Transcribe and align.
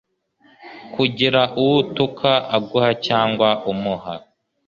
kugira 0.93 1.41
uwo 1.61 1.73
utuka 1.83 2.31
aguha 2.55 2.91
cyangwa 3.05 3.49
umuha 3.71 4.13